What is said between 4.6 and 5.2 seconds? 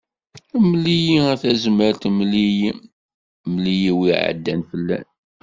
fell-am.